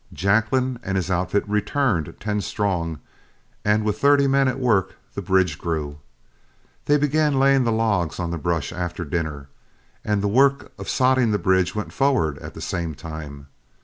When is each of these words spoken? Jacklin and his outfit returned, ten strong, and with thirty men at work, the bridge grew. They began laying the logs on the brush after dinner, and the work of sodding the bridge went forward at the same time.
Jacklin 0.13 0.79
and 0.81 0.95
his 0.95 1.11
outfit 1.11 1.47
returned, 1.47 2.15
ten 2.19 2.41
strong, 2.41 2.97
and 3.63 3.85
with 3.85 3.99
thirty 3.99 4.25
men 4.25 4.47
at 4.47 4.59
work, 4.59 4.95
the 5.13 5.21
bridge 5.21 5.59
grew. 5.59 5.99
They 6.85 6.97
began 6.97 7.39
laying 7.39 7.65
the 7.65 7.71
logs 7.71 8.19
on 8.19 8.31
the 8.31 8.39
brush 8.39 8.73
after 8.73 9.05
dinner, 9.05 9.47
and 10.03 10.23
the 10.23 10.27
work 10.27 10.71
of 10.79 10.87
sodding 10.89 11.31
the 11.31 11.37
bridge 11.37 11.75
went 11.75 11.93
forward 11.93 12.39
at 12.39 12.55
the 12.55 12.61
same 12.61 12.95
time. 12.95 13.45